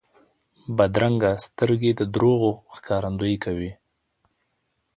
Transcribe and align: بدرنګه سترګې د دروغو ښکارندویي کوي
بدرنګه 0.77 1.31
سترګې 1.45 1.91
د 1.99 2.01
دروغو 2.13 2.51
ښکارندویي 2.75 3.37
کوي 3.45 3.71